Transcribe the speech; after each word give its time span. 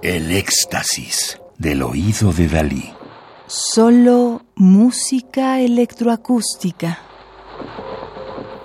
El 0.00 0.30
éxtasis 0.30 1.40
del 1.58 1.82
oído 1.82 2.32
de 2.32 2.46
Dalí. 2.46 2.94
Solo 3.48 4.42
música 4.54 5.60
electroacústica. 5.60 7.00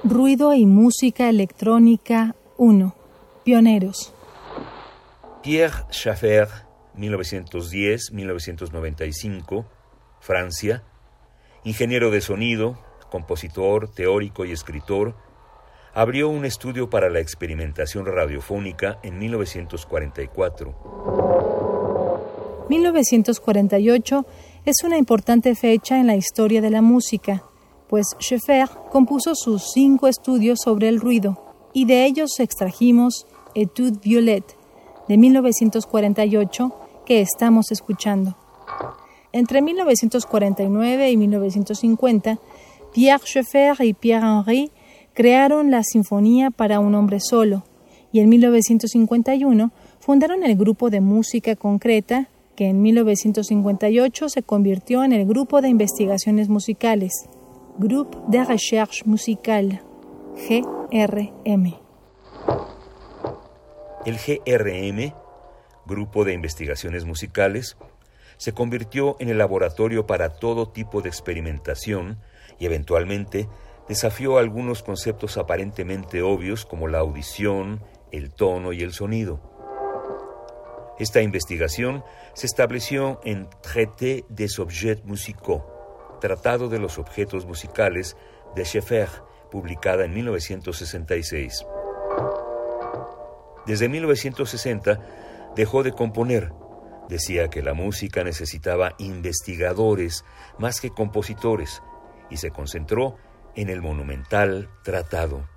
Ruido 0.04 0.54
y 0.54 0.68
música 0.68 1.30
electrónica 1.30 2.36
1. 2.58 2.96
Pioneros. 3.44 4.14
Pierre 5.42 5.86
Schaeffer, 5.92 6.50
1910-1995, 6.98 9.66
Francia, 10.20 10.84
ingeniero 11.64 12.12
de 12.12 12.22
sonido, 12.22 12.78
compositor, 13.10 13.92
teórico 13.92 14.46
y 14.46 14.52
escritor, 14.52 15.16
abrió 15.94 16.28
un 16.28 16.46
estudio 16.46 16.90
para 16.90 17.10
la 17.10 17.20
experimentación 17.20 18.06
radiofónica 18.06 19.00
en 19.04 19.20
1944. 19.20 21.23
1948 22.70 24.26
es 24.66 24.84
una 24.84 24.98
importante 24.98 25.56
fecha 25.56 26.00
en 26.00 26.08
la 26.08 26.16
historia 26.16 26.62
de 26.62 26.70
la 26.70 26.82
música, 26.82 27.44
pues 27.90 28.08
Schaeffer 28.20 28.70
compuso 28.92 29.36
sus 29.36 29.72
cinco 29.74 30.08
estudios 30.08 30.60
sobre 30.64 30.88
el 30.88 31.00
ruido, 31.00 31.56
y 31.74 31.86
de 31.86 32.06
ellos 32.06 32.40
extrajimos 32.40 33.28
Etude 33.54 34.00
Violette, 34.02 34.56
de 35.08 35.18
1948, 35.18 36.74
que 37.06 37.22
estamos 37.22 37.72
escuchando. 37.72 38.38
Entre 39.34 39.62
1949 39.62 41.12
y 41.12 41.18
1950, 41.18 42.40
Pierre 42.94 43.26
Schaeffer 43.26 43.82
y 43.82 43.94
Pierre 43.94 44.26
Henry 44.26 44.72
crearon 45.14 45.70
la 45.70 45.84
Sinfonía 45.84 46.50
para 46.50 46.80
un 46.80 46.96
hombre 46.96 47.20
solo 47.20 47.64
y 48.14 48.20
en 48.20 48.30
1951 48.30 49.72
fundaron 50.00 50.44
el 50.44 50.56
grupo 50.56 50.90
de 50.90 51.02
música 51.02 51.56
concreta 51.56 52.30
que 52.56 52.68
en 52.68 52.82
1958 52.82 54.30
se 54.30 54.44
convirtió 54.44 55.04
en 55.04 55.14
el 55.14 55.26
Grupo 55.26 55.62
de 55.62 55.70
Investigaciones 55.70 56.50
Musicales, 56.50 57.12
Groupe 57.78 58.18
de 58.28 58.44
Recherche 58.44 59.04
Musicale, 59.06 59.82
GRM. 60.36 61.76
El 64.06 64.18
GRM, 64.18 65.14
Grupo 65.86 66.26
de 66.26 66.34
Investigaciones 66.34 67.06
Musicales, 67.06 67.78
se 68.38 68.54
convirtió 68.54 69.16
en 69.20 69.30
el 69.30 69.38
laboratorio 69.38 70.06
para 70.06 70.30
todo 70.36 70.70
tipo 70.70 71.02
de 71.02 71.10
experimentación 71.10 72.20
y 72.60 72.66
eventualmente 72.66 73.48
desafió 73.88 74.38
algunos 74.38 74.84
conceptos 74.84 75.38
aparentemente 75.38 76.22
obvios 76.22 76.66
como 76.66 76.88
la 76.88 77.00
audición, 77.00 77.82
el 78.12 78.32
tono 78.32 78.74
y 78.74 78.82
el 78.82 78.94
sonido. 78.94 79.53
Esta 81.00 81.22
investigación 81.22 82.04
se 82.34 82.46
estableció 82.46 83.20
en 83.24 83.50
Traité 83.62 84.26
des 84.30 84.60
objets 84.60 85.04
musicaux, 85.06 85.64
Tratado 86.22 86.70
de 86.70 86.80
los 86.80 87.00
objetos 87.00 87.46
musicales 87.46 88.16
de 88.56 88.64
Schaeffer, 88.64 89.10
publicada 89.52 90.06
en 90.06 90.14
1966. 90.14 91.66
Desde 93.66 93.90
1960 93.90 95.00
dejó 95.56 95.84
de 95.84 95.92
componer. 95.92 96.52
Decía 97.10 97.50
que 97.50 97.62
la 97.62 97.74
música 97.74 98.24
necesitaba 98.24 98.96
investigadores 98.98 100.24
más 100.58 100.80
que 100.80 100.92
compositores 100.92 101.82
y 102.30 102.38
se 102.38 102.52
concentró 102.52 103.18
en 103.56 103.70
el 103.70 103.82
monumental 103.82 104.70
tratado. 104.84 105.48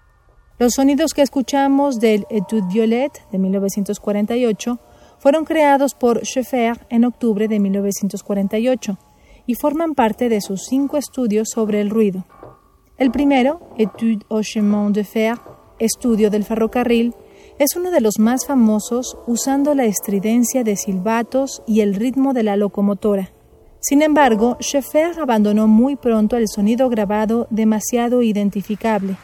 Los 0.59 0.75
sonidos 0.75 1.12
que 1.12 1.23
escuchamos 1.23 2.00
del 2.00 2.27
Etude 2.31 2.67
Violette 2.73 3.23
de 3.31 3.39
1948 3.39 4.81
fueron 5.19 5.45
creados 5.45 5.95
por 5.95 6.25
Schaeffer 6.25 6.86
en 6.91 7.05
octubre 7.05 7.48
de 7.48 7.59
1948 7.59 8.98
y 9.47 9.54
forman 9.54 9.94
parte 9.94 10.28
de 10.28 10.41
sus 10.41 10.65
cinco 10.65 10.97
estudios 10.97 11.49
sobre 11.53 11.81
el 11.81 11.91
ruido. 11.91 12.25
El 12.99 13.10
primero, 13.10 13.60
Etude 13.76 14.25
au 14.31 14.43
chemin 14.43 14.93
de 14.93 15.05
fer, 15.05 15.38
Estudio 15.78 16.31
del 16.31 16.44
ferrocarril, 16.44 17.15
es 17.59 17.76
uno 17.76 17.91
de 17.91 18.00
los 18.00 18.19
más 18.19 18.47
famosos 18.47 19.16
usando 19.26 19.75
la 19.75 19.84
estridencia 19.84 20.65
de 20.65 20.76
silbatos 20.76 21.62
y 21.66 21.81
el 21.81 21.94
ritmo 21.94 22.32
de 22.32 22.43
la 22.43 22.56
locomotora. 22.56 23.32
Sin 23.81 24.03
embargo, 24.03 24.56
Schaeffer 24.60 25.21
abandonó 25.21 25.69
muy 25.69 25.97
pronto 25.97 26.37
el 26.37 26.49
sonido 26.49 26.88
grabado 26.88 27.47
demasiado 27.50 28.22
identificable 28.22 29.16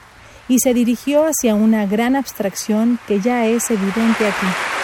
y 0.49 0.59
se 0.59 0.75
dirigió 0.75 1.25
hacia 1.25 1.55
una 1.55 1.87
gran 1.87 2.17
abstracción 2.17 2.99
que 3.09 3.21
ya 3.21 3.47
es 3.47 3.71
evidente 3.71 4.27
aquí. 4.27 4.82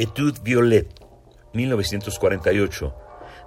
Etude 0.00 0.40
Violette, 0.42 0.98
1948, 1.52 2.96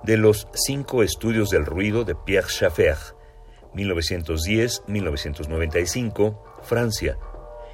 de 0.04 0.18
los 0.18 0.48
cinco 0.54 1.02
estudios 1.02 1.50
del 1.50 1.66
ruido 1.66 2.04
de 2.04 2.14
Pierre 2.14 2.48
Schaeffer, 2.48 2.96
1910-1995, 3.74 6.40
Francia, 6.62 7.18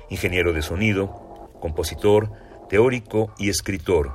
ingeniero 0.09 0.53
de 0.53 0.61
sonido, 0.61 1.49
compositor, 1.59 2.31
teórico 2.69 3.33
y 3.37 3.49
escritor. 3.49 4.13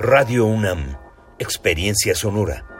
Radio 0.00 0.46
UNAM, 0.46 0.98
experiencia 1.38 2.16
sonora. 2.16 2.73